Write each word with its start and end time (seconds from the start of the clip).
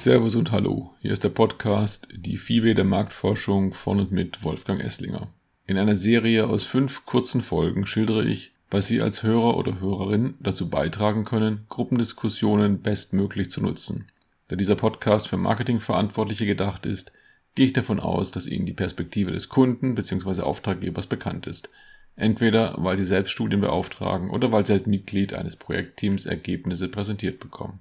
Servus 0.00 0.34
und 0.34 0.50
Hallo. 0.50 0.94
Hier 1.00 1.12
ist 1.12 1.24
der 1.24 1.28
Podcast 1.28 2.08
Die 2.16 2.38
FIBE 2.38 2.74
der 2.74 2.86
Marktforschung 2.86 3.74
von 3.74 4.00
und 4.00 4.12
mit 4.12 4.42
Wolfgang 4.42 4.82
Esslinger. 4.82 5.28
In 5.66 5.76
einer 5.76 5.94
Serie 5.94 6.46
aus 6.46 6.64
fünf 6.64 7.04
kurzen 7.04 7.42
Folgen 7.42 7.86
schildere 7.86 8.24
ich, 8.24 8.54
was 8.70 8.86
Sie 8.86 9.02
als 9.02 9.22
Hörer 9.22 9.58
oder 9.58 9.78
Hörerin 9.78 10.36
dazu 10.40 10.70
beitragen 10.70 11.24
können, 11.24 11.66
Gruppendiskussionen 11.68 12.80
bestmöglich 12.80 13.50
zu 13.50 13.60
nutzen. 13.60 14.06
Da 14.48 14.56
dieser 14.56 14.74
Podcast 14.74 15.28
für 15.28 15.36
Marketingverantwortliche 15.36 16.46
gedacht 16.46 16.86
ist, 16.86 17.12
gehe 17.54 17.66
ich 17.66 17.74
davon 17.74 18.00
aus, 18.00 18.30
dass 18.30 18.46
Ihnen 18.46 18.64
die 18.64 18.72
Perspektive 18.72 19.32
des 19.32 19.50
Kunden 19.50 19.94
bzw. 19.94 20.40
Auftraggebers 20.40 21.08
bekannt 21.08 21.46
ist. 21.46 21.68
Entweder 22.16 22.74
weil 22.78 22.96
Sie 22.96 23.04
selbst 23.04 23.32
Studien 23.32 23.60
beauftragen 23.60 24.30
oder 24.30 24.50
weil 24.50 24.64
Sie 24.64 24.72
als 24.72 24.86
Mitglied 24.86 25.34
eines 25.34 25.56
Projektteams 25.56 26.24
Ergebnisse 26.24 26.88
präsentiert 26.88 27.38
bekommen. 27.38 27.80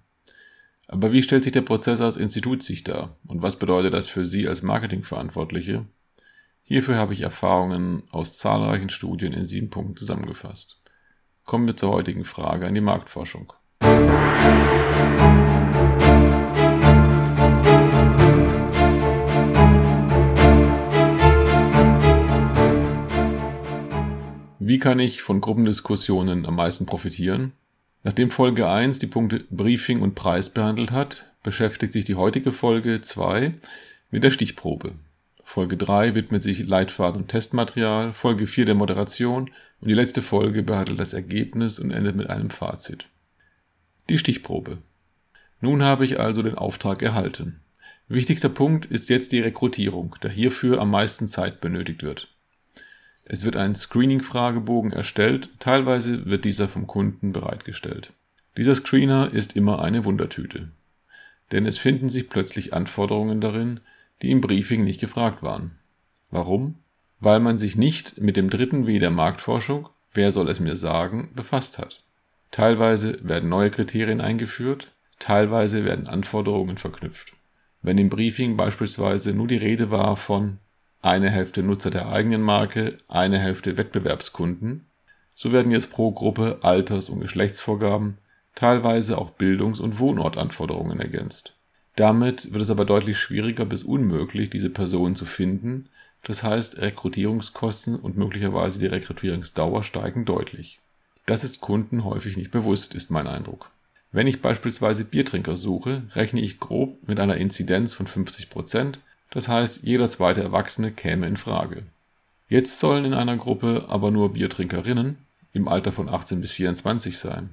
Aber 0.92 1.12
wie 1.12 1.22
stellt 1.22 1.44
sich 1.44 1.54
der 1.54 1.62
Prozess 1.62 2.02
aus 2.02 2.18
Institutssicht 2.18 2.88
dar 2.88 3.16
und 3.28 3.44
was 3.44 3.60
bedeutet 3.60 3.94
das 3.94 4.10
für 4.10 4.26
Sie 4.26 4.48
als 4.48 4.64
Marketingverantwortliche? 4.64 5.86
Hierfür 6.64 6.96
habe 6.96 7.14
ich 7.14 7.22
Erfahrungen 7.22 8.02
aus 8.10 8.40
zahlreichen 8.40 8.90
Studien 8.90 9.32
in 9.34 9.46
sieben 9.46 9.70
Punkten 9.70 9.96
zusammengefasst. 9.96 10.82
Kommen 11.44 11.68
wir 11.68 11.78
zur 11.78 11.92
heutigen 11.92 12.24
Frage 12.24 12.66
an 12.66 12.74
die 12.74 12.82
Marktforschung. 12.82 13.54
Wie 24.58 24.80
kann 24.80 24.98
ich 24.98 25.22
von 25.22 25.40
Gruppendiskussionen 25.40 26.48
am 26.48 26.56
meisten 26.56 26.88
profitieren? 26.88 27.54
Nachdem 28.04 28.32
Folge 28.32 28.70
1 28.70 29.00
die 29.00 29.08
Punkte 29.08 29.46
Briefing 29.50 30.02
und 30.02 30.16
Preis 30.16 30.50
behandelt 30.50 30.92
hat, 30.92 31.34
beschäftigt 31.44 31.94
sich 31.94 32.06
die 32.06 32.16
heutige 32.16 32.54
Folge 32.54 33.02
2 33.02 33.54
mit 34.10 34.24
der 34.24 34.32
Stichprobe. 34.32 34.94
Folge 35.44 35.76
3 35.76 36.16
widmet 36.16 36.42
sich 36.42 36.66
Leitfaden 36.66 37.24
und 37.24 37.28
Testmaterial, 37.28 38.14
Folge 38.14 38.48
4 38.48 38.66
der 38.66 38.76
Moderation 38.76 39.50
und 39.82 39.88
die 39.88 39.96
letzte 39.96 40.22
Folge 40.22 40.64
behandelt 40.64 41.00
das 41.00 41.14
Ergebnis 41.14 41.80
und 41.80 41.92
endet 41.92 42.16
mit 42.16 42.30
einem 42.30 42.52
Fazit. 42.52 43.08
Die 44.10 44.18
Stichprobe. 44.18 44.78
Nun 45.60 45.84
habe 45.84 46.06
ich 46.06 46.20
also 46.20 46.42
den 46.42 46.56
Auftrag 46.56 47.02
erhalten. 47.02 47.60
Wichtigster 48.08 48.50
Punkt 48.50 48.86
ist 48.86 49.10
jetzt 49.10 49.34
die 49.34 49.42
Rekrutierung, 49.42 50.16
da 50.22 50.30
hierfür 50.30 50.80
am 50.80 50.92
meisten 50.92 51.28
Zeit 51.28 51.60
benötigt 51.60 52.02
wird. 52.02 52.34
Es 53.32 53.46
wird 53.46 53.56
ein 53.56 53.76
Screening-Fragebogen 53.76 54.92
erstellt, 54.92 55.50
teilweise 55.60 56.26
wird 56.26 56.46
dieser 56.46 56.68
vom 56.68 56.88
Kunden 56.88 57.32
bereitgestellt. 57.32 58.12
Dieser 58.58 58.74
Screener 58.74 59.32
ist 59.32 59.56
immer 59.56 59.84
eine 59.84 60.04
Wundertüte. 60.04 60.70
Denn 61.52 61.68
es 61.68 61.78
finden 61.78 62.10
sich 62.10 62.28
plötzlich 62.28 62.74
Anforderungen 62.74 63.40
darin, 63.40 63.82
die 64.24 64.32
im 64.32 64.42
Briefing 64.42 64.84
nicht 64.84 65.00
gefragt 65.00 65.44
waren. 65.44 65.78
Warum? 66.32 66.80
Weil 67.20 67.40
man 67.40 67.60
sich 67.60 67.76
nicht 67.76 68.20
mit 68.20 68.36
dem 68.36 68.50
dritten 68.50 68.88
W 68.88 68.98
der 68.98 69.12
Marktforschung, 69.12 69.90
wer 70.12 70.32
soll 70.32 70.50
es 70.50 70.60
mir 70.60 70.76
sagen, 70.76 71.30
befasst 71.36 71.78
hat. 71.78 72.04
Teilweise 72.50 73.20
werden 73.22 73.48
neue 73.48 73.70
Kriterien 73.70 74.22
eingeführt, 74.22 74.92
teilweise 75.20 75.86
werden 75.86 76.08
Anforderungen 76.08 76.78
verknüpft. 76.80 77.34
Wenn 77.84 78.00
im 78.00 78.10
Briefing 78.10 78.58
beispielsweise 78.58 79.34
nur 79.34 79.48
die 79.48 79.58
Rede 79.58 79.92
war 79.92 80.18
von 80.18 80.58
eine 81.02 81.30
Hälfte 81.30 81.64
Nutzer 81.64 81.92
der 81.92 82.10
eigenen 82.10 82.42
Marke, 82.42 82.98
eine 83.08 83.40
Hälfte 83.40 83.78
Wettbewerbskunden. 83.78 84.86
So 85.36 85.52
werden 85.52 85.72
jetzt 85.72 85.92
pro 85.92 86.12
Gruppe 86.12 86.60
Alters- 86.62 87.10
und 87.10 87.22
Geschlechtsvorgaben, 87.22 88.18
teilweise 88.56 89.18
auch 89.18 89.30
Bildungs- 89.30 89.80
und 89.80 90.00
Wohnortanforderungen 90.00 91.00
ergänzt. 91.00 91.54
Damit 91.96 92.52
wird 92.52 92.62
es 92.62 92.70
aber 92.70 92.86
deutlich 92.86 93.18
schwieriger 93.18 93.66
bis 93.66 93.84
unmöglich, 93.84 94.50
diese 94.50 94.70
Personen 94.70 95.16
zu 95.16 95.26
finden, 95.26 95.88
das 96.24 96.44
heißt 96.44 96.80
Rekrutierungskosten 96.80 97.96
und 97.96 98.18
möglicherweise 98.18 98.80
die 98.80 98.88
Rekrutierungsdauer 98.88 99.84
steigen 99.84 100.26
deutlich. 100.26 100.80
Das 101.26 101.44
ist 101.44 101.62
Kunden 101.62 102.04
häufig 102.04 102.36
nicht 102.36 102.52
bewusst, 102.52 102.96
ist 102.96 103.12
mein 103.12 103.28
Eindruck. 103.28 103.70
Wenn 104.12 104.28
ich 104.28 104.42
beispielsweise 104.42 105.06
Biertrinker 105.06 105.56
suche, 105.56 106.04
rechne 106.14 106.42
ich 106.42 106.60
grob 106.60 107.08
mit 107.08 107.20
einer 107.20 107.38
Inzidenz 107.38 107.94
von 107.94 108.08
50 108.08 108.50
Prozent 108.50 109.00
das 109.32 109.48
heißt, 109.48 109.84
jeder 109.84 110.10
zweite 110.10 110.42
Erwachsene 110.42 110.92
käme 110.92 111.28
in 111.28 111.38
Frage. 111.38 111.84
Jetzt 112.48 112.80
sollen 112.80 113.06
in 113.06 113.14
einer 113.14 113.38
Gruppe 113.38 113.86
aber 113.90 114.10
nur 114.10 114.34
Biertrinkerinnen 114.34 115.18
im 115.54 115.68
Alter 115.68 115.92
von 115.92 116.10
18 116.10 116.42
bis 116.42 116.52
24 116.52 117.18
sein. 117.18 117.52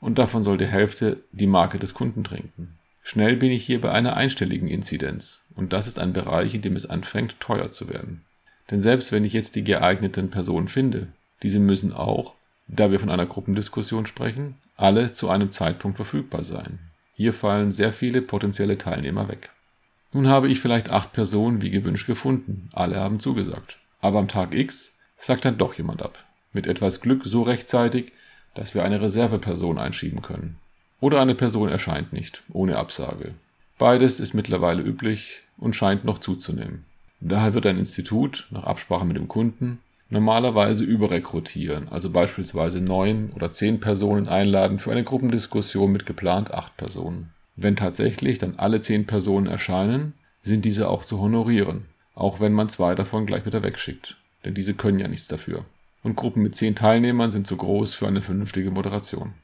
Und 0.00 0.18
davon 0.18 0.42
soll 0.42 0.58
die 0.58 0.66
Hälfte 0.66 1.18
die 1.32 1.46
Marke 1.46 1.78
des 1.78 1.94
Kunden 1.94 2.24
trinken. 2.24 2.78
Schnell 3.02 3.36
bin 3.36 3.50
ich 3.50 3.64
hier 3.64 3.80
bei 3.80 3.90
einer 3.90 4.16
einstelligen 4.16 4.68
Inzidenz. 4.68 5.42
Und 5.56 5.72
das 5.72 5.86
ist 5.86 5.98
ein 5.98 6.12
Bereich, 6.12 6.54
in 6.54 6.62
dem 6.62 6.76
es 6.76 6.88
anfängt, 6.88 7.38
teuer 7.40 7.70
zu 7.70 7.88
werden. 7.88 8.24
Denn 8.70 8.80
selbst 8.80 9.12
wenn 9.12 9.24
ich 9.24 9.32
jetzt 9.32 9.56
die 9.56 9.64
geeigneten 9.64 10.30
Personen 10.30 10.68
finde, 10.68 11.08
diese 11.42 11.58
müssen 11.58 11.92
auch, 11.92 12.34
da 12.68 12.90
wir 12.90 13.00
von 13.00 13.10
einer 13.10 13.26
Gruppendiskussion 13.26 14.06
sprechen, 14.06 14.54
alle 14.76 15.12
zu 15.12 15.28
einem 15.28 15.50
Zeitpunkt 15.50 15.96
verfügbar 15.96 16.44
sein. 16.44 16.78
Hier 17.14 17.34
fallen 17.34 17.72
sehr 17.72 17.92
viele 17.92 18.22
potenzielle 18.22 18.78
Teilnehmer 18.78 19.28
weg. 19.28 19.50
Nun 20.12 20.28
habe 20.28 20.48
ich 20.48 20.60
vielleicht 20.60 20.90
acht 20.90 21.12
Personen 21.12 21.62
wie 21.62 21.70
gewünscht 21.70 22.06
gefunden, 22.06 22.68
alle 22.72 22.96
haben 22.96 23.20
zugesagt. 23.20 23.78
Aber 24.00 24.18
am 24.18 24.28
Tag 24.28 24.54
X 24.54 24.98
sagt 25.16 25.44
dann 25.44 25.58
doch 25.58 25.74
jemand 25.74 26.02
ab. 26.02 26.24
Mit 26.52 26.66
etwas 26.66 27.00
Glück 27.00 27.22
so 27.24 27.42
rechtzeitig, 27.42 28.12
dass 28.54 28.74
wir 28.74 28.84
eine 28.84 29.00
Reserveperson 29.00 29.78
einschieben 29.78 30.20
können. 30.20 30.56
Oder 31.00 31.20
eine 31.20 31.34
Person 31.34 31.68
erscheint 31.68 32.12
nicht, 32.12 32.42
ohne 32.52 32.76
Absage. 32.76 33.34
Beides 33.78 34.20
ist 34.20 34.34
mittlerweile 34.34 34.82
üblich 34.82 35.42
und 35.56 35.74
scheint 35.74 36.04
noch 36.04 36.18
zuzunehmen. 36.18 36.84
Daher 37.20 37.54
wird 37.54 37.66
ein 37.66 37.78
Institut, 37.78 38.46
nach 38.50 38.64
Absprache 38.64 39.06
mit 39.06 39.16
dem 39.16 39.28
Kunden, 39.28 39.78
normalerweise 40.10 40.84
überrekrutieren, 40.84 41.88
also 41.88 42.10
beispielsweise 42.10 42.80
neun 42.80 43.30
oder 43.34 43.50
zehn 43.50 43.80
Personen 43.80 44.28
einladen 44.28 44.78
für 44.78 44.90
eine 44.90 45.04
Gruppendiskussion 45.04 45.90
mit 45.90 46.04
geplant 46.04 46.52
acht 46.52 46.76
Personen. 46.76 47.30
Wenn 47.56 47.76
tatsächlich 47.76 48.38
dann 48.38 48.56
alle 48.56 48.80
zehn 48.80 49.06
Personen 49.06 49.46
erscheinen, 49.46 50.14
sind 50.42 50.64
diese 50.64 50.88
auch 50.88 51.04
zu 51.04 51.20
honorieren, 51.20 51.86
auch 52.14 52.40
wenn 52.40 52.52
man 52.52 52.68
zwei 52.68 52.94
davon 52.94 53.26
gleich 53.26 53.46
wieder 53.46 53.62
wegschickt, 53.62 54.16
denn 54.44 54.54
diese 54.54 54.74
können 54.74 54.98
ja 54.98 55.08
nichts 55.08 55.28
dafür. 55.28 55.64
Und 56.02 56.16
Gruppen 56.16 56.42
mit 56.42 56.56
zehn 56.56 56.74
Teilnehmern 56.74 57.30
sind 57.30 57.46
zu 57.46 57.56
groß 57.56 57.94
für 57.94 58.08
eine 58.08 58.22
vernünftige 58.22 58.70
Moderation. 58.70 59.34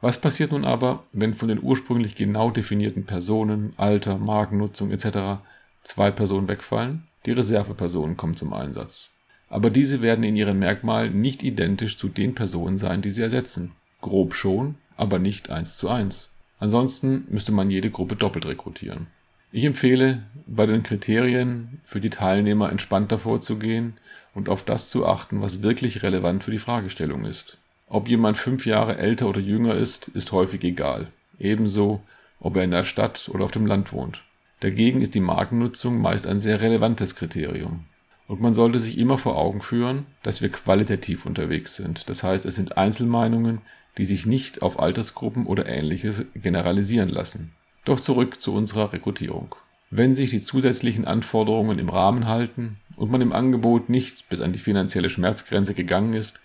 Was 0.00 0.20
passiert 0.20 0.52
nun 0.52 0.64
aber, 0.64 1.04
wenn 1.12 1.34
von 1.34 1.48
den 1.48 1.62
ursprünglich 1.62 2.14
genau 2.14 2.50
definierten 2.50 3.06
Personen, 3.06 3.72
Alter, 3.76 4.18
Markennutzung 4.18 4.90
etc. 4.90 5.40
zwei 5.82 6.10
Personen 6.10 6.48
wegfallen? 6.48 7.04
Die 7.24 7.32
Reservepersonen 7.32 8.16
kommen 8.16 8.36
zum 8.36 8.52
Einsatz. 8.52 9.10
Aber 9.48 9.70
diese 9.70 10.02
werden 10.02 10.24
in 10.24 10.36
ihren 10.36 10.58
Merkmalen 10.58 11.20
nicht 11.20 11.42
identisch 11.42 11.98
zu 11.98 12.08
den 12.08 12.34
Personen 12.34 12.78
sein, 12.78 13.02
die 13.02 13.10
sie 13.10 13.22
ersetzen. 13.22 13.72
Grob 14.00 14.34
schon, 14.34 14.76
aber 14.96 15.18
nicht 15.18 15.50
eins 15.50 15.76
zu 15.76 15.88
eins. 15.88 16.35
Ansonsten 16.58 17.26
müsste 17.28 17.52
man 17.52 17.70
jede 17.70 17.90
Gruppe 17.90 18.16
doppelt 18.16 18.46
rekrutieren. 18.46 19.08
Ich 19.52 19.64
empfehle, 19.64 20.22
bei 20.46 20.66
den 20.66 20.82
Kriterien 20.82 21.80
für 21.84 22.00
die 22.00 22.10
Teilnehmer 22.10 22.70
entspannter 22.70 23.18
vorzugehen 23.18 23.94
und 24.34 24.48
auf 24.48 24.64
das 24.64 24.90
zu 24.90 25.06
achten, 25.06 25.40
was 25.40 25.62
wirklich 25.62 26.02
relevant 26.02 26.44
für 26.44 26.50
die 26.50 26.58
Fragestellung 26.58 27.24
ist. 27.24 27.58
Ob 27.88 28.08
jemand 28.08 28.36
fünf 28.36 28.66
Jahre 28.66 28.98
älter 28.98 29.28
oder 29.28 29.40
jünger 29.40 29.74
ist, 29.74 30.08
ist 30.08 30.32
häufig 30.32 30.64
egal. 30.64 31.08
Ebenso, 31.38 32.02
ob 32.40 32.56
er 32.56 32.64
in 32.64 32.70
der 32.70 32.84
Stadt 32.84 33.30
oder 33.32 33.44
auf 33.44 33.50
dem 33.50 33.66
Land 33.66 33.92
wohnt. 33.92 34.22
Dagegen 34.60 35.02
ist 35.02 35.14
die 35.14 35.20
Markennutzung 35.20 36.00
meist 36.00 36.26
ein 36.26 36.40
sehr 36.40 36.60
relevantes 36.60 37.14
Kriterium. 37.14 37.84
Und 38.28 38.40
man 38.40 38.54
sollte 38.54 38.80
sich 38.80 38.98
immer 38.98 39.18
vor 39.18 39.36
Augen 39.36 39.60
führen, 39.60 40.06
dass 40.22 40.42
wir 40.42 40.50
qualitativ 40.50 41.26
unterwegs 41.26 41.76
sind. 41.76 42.08
Das 42.08 42.22
heißt, 42.22 42.44
es 42.44 42.56
sind 42.56 42.76
Einzelmeinungen, 42.76 43.60
die 43.98 44.04
sich 44.04 44.26
nicht 44.26 44.62
auf 44.62 44.78
Altersgruppen 44.78 45.46
oder 45.46 45.66
ähnliches 45.66 46.24
generalisieren 46.34 47.08
lassen. 47.08 47.52
Doch 47.84 48.00
zurück 48.00 48.40
zu 48.40 48.52
unserer 48.52 48.92
Rekrutierung. 48.92 49.54
Wenn 49.90 50.16
sich 50.16 50.30
die 50.30 50.42
zusätzlichen 50.42 51.04
Anforderungen 51.04 51.78
im 51.78 51.88
Rahmen 51.88 52.26
halten 52.26 52.78
und 52.96 53.10
man 53.10 53.20
im 53.20 53.32
Angebot 53.32 53.88
nicht 53.88 54.28
bis 54.28 54.40
an 54.40 54.52
die 54.52 54.58
finanzielle 54.58 55.10
Schmerzgrenze 55.10 55.74
gegangen 55.74 56.14
ist, 56.14 56.40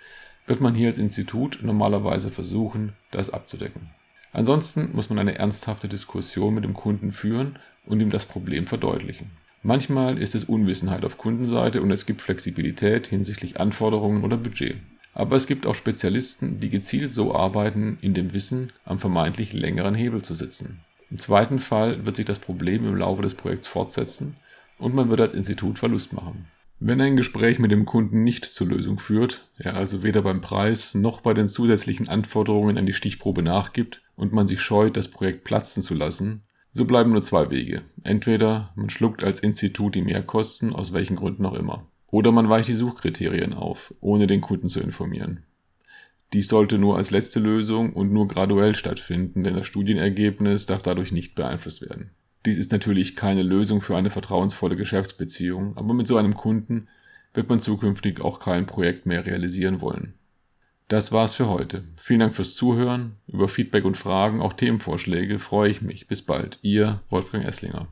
wird 0.46 0.62
man 0.62 0.76
hier 0.76 0.90
als 0.90 1.00
Institut 1.00 1.60
normalerweise 1.64 2.30
versuchen, 2.30 2.94
das 3.10 3.32
abzudecken. 3.32 3.90
Ansonsten 4.34 4.92
muss 4.94 5.10
man 5.10 5.20
eine 5.20 5.38
ernsthafte 5.38 5.88
Diskussion 5.88 6.54
mit 6.54 6.64
dem 6.64 6.74
Kunden 6.74 7.12
führen 7.12 7.58
und 7.86 8.00
ihm 8.00 8.12
das 8.12 8.26
Problem 8.26 8.68
verdeutlichen. 8.68 9.32
Manchmal 9.64 10.18
ist 10.18 10.34
es 10.34 10.46
Unwissenheit 10.46 11.06
auf 11.06 11.20
Kundenseite 11.20 11.84
und 11.84 11.92
es 11.92 12.08
gibt 12.08 12.22
Flexibilität 12.22 13.08
hinsichtlich 13.08 13.60
Anforderungen 13.60 14.24
oder 14.24 14.38
Budget. 14.38 14.78
Aber 15.14 15.36
es 15.36 15.46
gibt 15.46 15.68
auch 15.68 15.76
Spezialisten, 15.76 16.60
die 16.60 16.70
gezielt 16.70 17.12
so 17.12 17.36
arbeiten, 17.36 18.00
in 18.02 18.16
dem 18.16 18.34
Wissen, 18.34 18.72
am 18.86 18.98
vermeintlich 18.98 19.54
längeren 19.54 19.94
Hebel 19.94 20.24
zu 20.24 20.34
sitzen. 20.34 20.80
Im 21.12 21.20
zweiten 21.20 21.60
Fall 21.60 22.06
wird 22.06 22.16
sich 22.16 22.26
das 22.26 22.40
Problem 22.40 22.88
im 22.88 22.96
Laufe 22.96 23.22
des 23.22 23.36
Projekts 23.36 23.68
fortsetzen 23.68 24.38
und 24.80 24.96
man 24.96 25.10
wird 25.10 25.22
als 25.22 25.34
Institut 25.34 25.78
Verlust 25.78 26.14
machen. 26.14 26.48
Wenn 26.80 27.00
ein 27.00 27.16
Gespräch 27.16 27.60
mit 27.60 27.72
dem 27.72 27.86
Kunden 27.86 28.24
nicht 28.24 28.46
zur 28.46 28.68
Lösung 28.68 28.98
führt, 28.98 29.48
er 29.60 29.76
also 29.76 30.02
weder 30.02 30.24
beim 30.24 30.42
Preis 30.42 30.96
noch 30.96 31.22
bei 31.22 31.36
den 31.36 31.48
zusätzlichen 31.48 32.10
Anforderungen 32.10 32.80
an 32.80 32.88
die 32.88 32.94
Stichprobe 32.94 33.44
nachgibt 33.44 34.02
und 34.16 34.34
man 34.34 34.48
sich 34.48 34.62
scheut, 34.62 34.98
das 34.98 35.10
Projekt 35.10 35.44
platzen 35.44 35.84
zu 35.84 35.94
lassen, 35.94 36.42
So 36.74 36.86
bleiben 36.86 37.12
nur 37.12 37.22
zwei 37.22 37.50
Wege. 37.50 37.82
Entweder 38.04 38.72
man 38.76 38.90
schluckt 38.90 39.24
als 39.24 39.42
Institut 39.42 39.96
die 39.96 40.02
Mehrkosten, 40.02 40.74
aus 40.74 40.94
welchen 40.94 41.18
Gründen 41.18 41.46
auch 41.46 41.54
immer. 41.54 41.88
Oder 42.08 42.32
man 42.32 42.50
weicht 42.50 42.70
die 42.70 42.76
Suchkriterien 42.76 43.54
auf, 43.54 43.94
ohne 44.00 44.28
den 44.28 44.42
Kunden 44.42 44.68
zu 44.68 44.80
informieren. 44.80 45.44
Dies 46.34 46.48
sollte 46.48 46.78
nur 46.78 46.96
als 46.96 47.12
letzte 47.12 47.42
Lösung 47.42 47.92
und 47.94 48.14
nur 48.14 48.28
graduell 48.28 48.74
stattfinden, 48.74 49.44
denn 49.44 49.56
das 49.56 49.68
Studienergebnis 49.68 50.66
darf 50.66 50.82
dadurch 50.82 51.12
nicht 51.12 51.36
beeinflusst 51.36 51.82
werden. 51.82 52.12
Dies 52.46 52.58
ist 52.58 52.72
natürlich 52.72 53.16
keine 53.16 53.44
Lösung 53.44 53.82
für 53.82 53.98
eine 53.98 54.10
vertrauensvolle 54.10 54.78
Geschäftsbeziehung, 54.78 55.76
aber 55.76 55.94
mit 55.94 56.08
so 56.08 56.18
einem 56.18 56.36
Kunden 56.36 56.88
wird 57.34 57.50
man 57.50 57.60
zukünftig 57.60 58.22
auch 58.22 58.40
kein 58.40 58.66
Projekt 58.66 59.06
mehr 59.06 59.26
realisieren 59.26 59.82
wollen. 59.82 60.14
Das 60.92 61.14
war's 61.14 61.36
für 61.36 61.48
heute. 61.48 61.86
Vielen 61.96 62.20
Dank 62.20 62.36
fürs 62.36 62.54
Zuhören. 62.54 63.16
Über 63.26 63.48
Feedback 63.48 63.86
und 63.86 63.96
Fragen, 63.96 64.42
auch 64.42 64.52
Themenvorschläge 64.52 65.40
freue 65.40 65.72
ich 65.72 65.82
mich. 65.82 66.10
Bis 66.10 66.22
bald. 66.22 66.60
Ihr 66.64 67.02
Wolfgang 67.10 67.46
Esslinger. 67.46 67.88